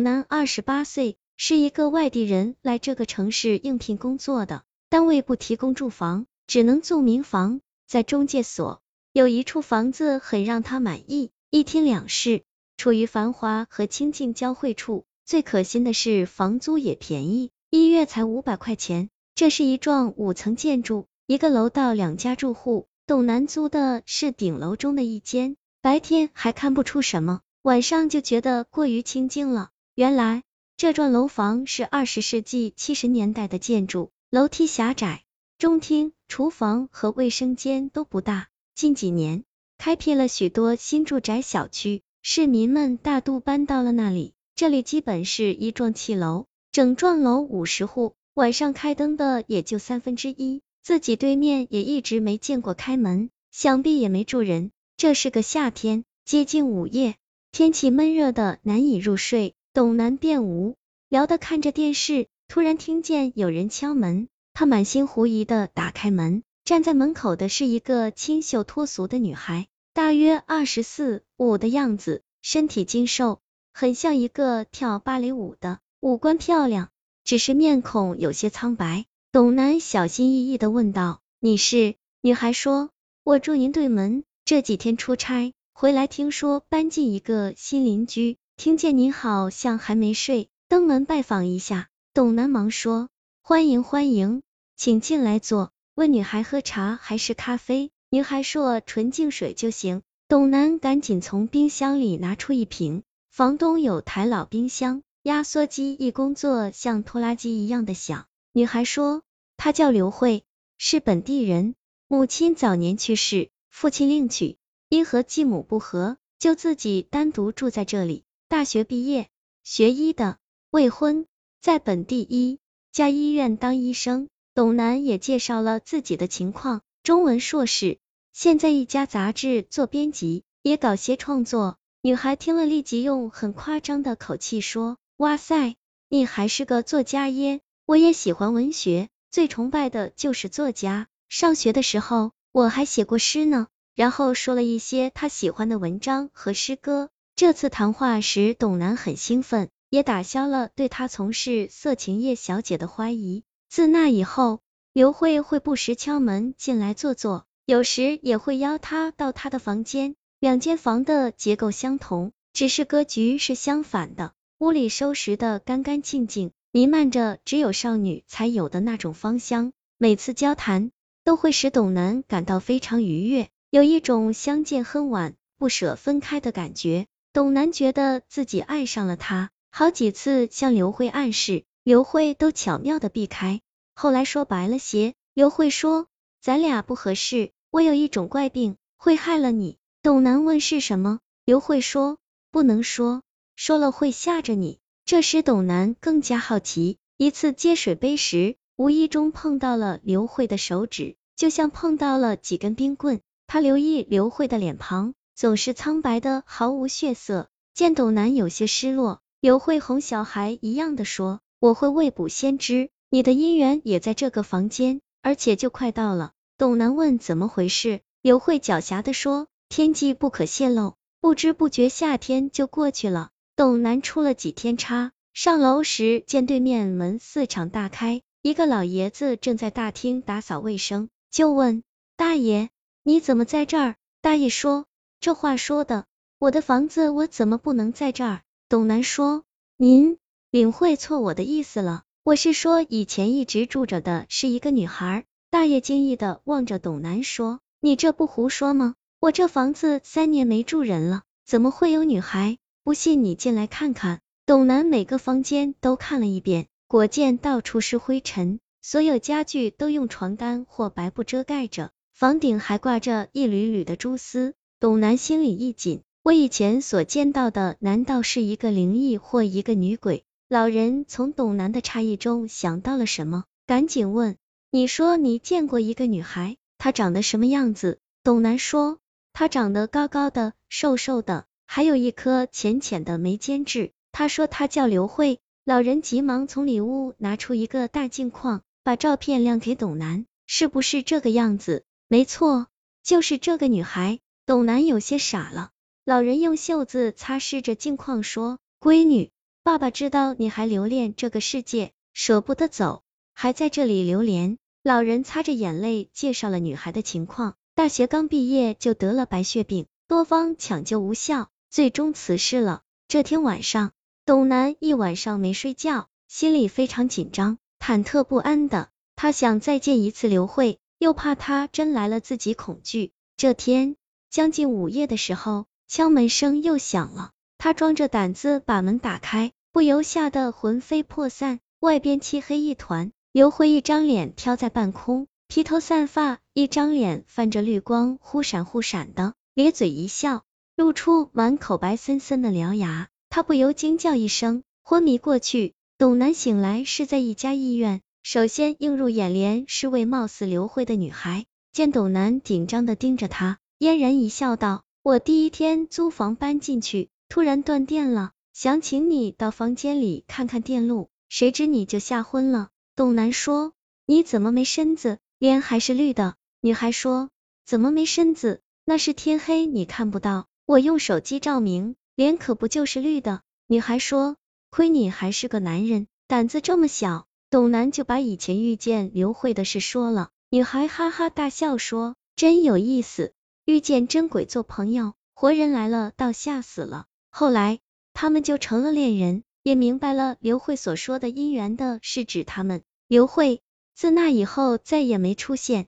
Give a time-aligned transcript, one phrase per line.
[0.00, 7.60] 男二十八岁，是一个外地人，来这个城市应聘工作的，单位不提供住房，只能租民房。
[7.86, 8.82] 在中介所
[9.12, 12.42] 有一处房子很让他满意，一厅两室，
[12.76, 15.04] 处于繁华和清静交汇处。
[15.24, 19.10] 最可心的是房租也便宜，一月才五百块钱。
[19.34, 22.86] 这是一幢五层建筑，一个楼道两家住户。
[23.06, 29.70] 董南租的是顶楼中的一间，白天还看不出什么，晚上就觉得过于清静了。
[29.98, 30.44] 原来
[30.76, 35.24] 这幢楼房是二十世纪七十年代的建筑，楼梯狭窄，
[35.58, 38.46] 中厅、厨房和卫生间都不大。
[38.76, 39.42] 近几年
[39.76, 44.34] 开辟了许多新住宅小区，市民们大都搬到了那里。
[44.54, 50.62] 这里基本是一幢砌楼，整幢楼五十户，晚上开灯的也就三分之一。
[50.80, 54.70] 自己对面也一直没见过开门，想必也没住人。
[54.96, 57.16] 这是个夏天，接近午夜，
[57.50, 59.56] 天气闷热的难以入睡。
[59.72, 60.76] 董楠便无
[61.08, 73.40] 聊的看着电视，突然听见有人敲门，他满心狐疑的打开门，站在门口的是一个清秀脱俗的女孩，大约二十四五的样子，身体精瘦，
[73.72, 76.90] 很像一个跳芭蕾舞的，五官漂亮，
[77.24, 79.04] 只是面孔有些苍白。
[79.30, 82.90] 董楠小心翼翼的问道：“你是？”女孩说
[83.22, 93.08] ：“我住您对门，这几天出差回来，听说搬进一个新邻居，听见您好像还没睡，登门拜访一下。”董南忙说
[93.40, 94.42] ：“欢迎欢迎，
[94.76, 100.02] 请进来坐。”问女孩喝茶还是咖啡，女孩说纯净水就行。
[100.26, 103.04] 董南赶紧从冰箱里拿出一瓶。
[103.30, 108.26] 房东有台老冰箱，压缩机一工作像拖拉机一样的响。
[108.52, 109.22] 女孩说，
[109.56, 110.42] 她叫刘慧，
[110.78, 111.76] 是本地人，
[112.08, 114.56] 母亲早年去世，父亲另娶，
[114.88, 118.24] 因和继母不和，就自己单独住在这里。
[118.50, 119.28] 大学毕业，
[119.62, 120.38] 学医的，
[120.70, 121.26] 未婚，
[121.60, 122.58] 在本地一
[122.90, 124.30] 家医院当医生。
[124.54, 127.98] 董楠也介绍了自己的情况，中文硕士，
[128.32, 131.76] 现在一家杂志做编辑，也搞些创作。
[132.00, 135.76] 女孩听了，立即用很夸张的口气说：“哇塞，
[136.08, 141.06] 你还是个作家耶！”我也喜欢文学，最崇拜的就是作家。
[141.28, 143.66] 上学的时候，我还写过诗呢。
[143.94, 147.10] 然后说了一些他喜欢的文章和诗歌。
[147.38, 153.44] 这次谈话使董楠很兴奋，也打消了对他从事色情业小姐的怀疑。
[153.68, 154.58] 自那以后，
[154.92, 160.16] 刘慧会不时敲门进来坐坐，有时也会邀他到他的房间。
[160.40, 164.32] 两间房的结构相同，只是格局是相反的。
[164.58, 166.50] 屋里收拾的干干净净。
[166.72, 170.90] 弥漫着只有少女才有的那种芳香，每次交谈
[171.22, 177.06] 都会使董楠感到非常愉悦，有一种相见恨晚、不舍分开的感觉。
[177.32, 183.60] 董楠觉得自己爱上了他，好几次向刘慧暗示，刘慧都巧妙的避开。
[183.94, 186.06] 后来说白了些，刘慧说
[186.40, 192.18] ：“咱俩不合适，我有一种怪病，会害了你。”董楠问是什么，刘慧说
[192.50, 193.22] ：“不能说，
[193.56, 196.98] 说了会吓着你。”这时，董楠更加好奇。
[197.16, 203.20] 一次接水杯时，无意中碰到了刘慧的手指，就像碰到了几根冰棍。
[203.46, 207.48] 他留意刘慧的脸庞，总是苍白的，毫无血色。
[207.72, 223.30] 见董楠有些失落，刘慧哄小孩一样的说：“我会未卜先知，你的姻缘也在这个房间，而且就快到了。”董楠问怎么回事，刘慧狡黠的说：“天机不可泄露。”不知不觉夏天就过去了。
[223.54, 231.84] 董楠出了几天差，上楼时见对面门四敞大开，一个老爷子正在大厅打扫卫生，就问
[232.16, 232.70] 大爷
[233.04, 233.94] 你怎么在这儿？
[234.20, 234.86] 大爷说
[235.20, 236.04] 这话说的，
[236.38, 238.42] 我的房子我怎么不能在这儿？
[238.68, 239.42] 董楠说
[239.76, 240.16] 您
[240.52, 245.24] 领会错我的意思了，我是说以前一直住着的是一个女孩。
[245.50, 248.94] 大爷惊异的望着董楠说你这不胡说吗？
[249.18, 252.58] 我这房子三年没住人了，怎么会有女孩？
[252.84, 254.20] 不信你进来看看。
[254.46, 264.54] 董楠每个房间都看了一遍，果见到处是灰尘，所有家具都用床单或白布遮盖着，房顶还挂着一缕缕的蛛丝。
[264.80, 270.22] 董楠心里一紧，我以前所见到的难道是一个灵异或一个女鬼？
[270.48, 274.36] 老人从董楠的诧异中想到了什么，赶紧问
[274.70, 279.00] ：“你说你见过一个女孩，她长得什么样子？”董楠说
[279.34, 283.90] ：“她长得高高的，瘦瘦的。”还有一颗浅浅的眉间痣。
[284.12, 285.40] 他说他叫刘慧。
[285.64, 291.82] 老人急忙从里屋拿出一个大镜框，把照片亮给董楠，是不是这个样子？
[292.06, 292.68] 没错，
[293.02, 294.20] 就是这个女孩。
[294.48, 295.72] 董楠有些傻了。
[296.06, 299.30] 老人用袖子擦拭着镜框，说：“闺女，
[299.62, 303.02] 爸爸知道你还留恋这个世界，舍不得走，
[303.34, 304.56] 还在这里流连。
[304.82, 312.80] 老人擦着眼泪介绍了女孩的情况，大学刚毕业就得了白血病，多方抢救无效，最终辞世了。
[313.06, 313.92] 这天晚上，
[314.24, 318.88] 董楠一晚上没睡觉，心里非常紧张、忐忑不安的。
[319.14, 323.12] 他想再见一次刘慧，又怕她真来了自己恐惧。
[323.36, 323.96] 这天
[324.30, 327.30] 将近午夜的时候，敲门声又响了。
[327.56, 331.60] 他壮着胆子把门打开，不由吓得魂飞魄散。
[331.80, 340.42] 外边漆黑一团，刘慧一张脸飘在半空，披头散发，一张脸泛着绿光，忽闪忽闪的，咧嘴一笑，
[340.74, 343.08] 露出满口白森森的獠牙。
[343.30, 345.74] 他不由惊叫一声，昏迷过去。
[345.98, 348.00] 董楠醒来是在一家医院。
[348.24, 365.18] 首先映入眼帘是位貌似刘慧的女孩，见董楠紧张的盯着她，嫣然一笑道：“我第一天租房搬进去，突然断电了，想请你到房间里看看电路，谁知你就吓昏了。”董楠说：“你怎么没身子？
[365.38, 367.30] 脸还是绿的。”女孩说
[367.64, 368.62] ：“怎么没身子？
[368.84, 374.34] 那是天黑，你看不到，我用手机照明，脸可不就是绿的。”女孩说
[374.70, 383.32] ：“亏你还是个男人，胆子这么小。”董楠就把以前遇见刘慧的事说了，女孩哈哈大笑说：“真有意思，
[383.68, 387.80] 遇见真鬼做朋友，活人来了倒吓死了。”后来
[388.14, 392.82] 他们就成了恋人，也明白了刘慧所说的姻缘的是指他们。
[393.08, 393.60] 刘慧
[393.94, 395.86] 自那以后再也没出现。